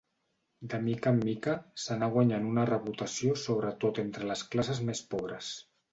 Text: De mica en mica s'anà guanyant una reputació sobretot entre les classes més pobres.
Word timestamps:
De 0.69 0.77
mica 0.85 1.11
en 1.15 1.19
mica 1.27 1.53
s'anà 1.83 2.09
guanyant 2.15 2.49
una 2.53 2.65
reputació 2.71 3.35
sobretot 3.43 4.03
entre 4.05 4.31
les 4.31 4.45
classes 4.55 4.81
més 4.89 5.07
pobres. 5.13 5.53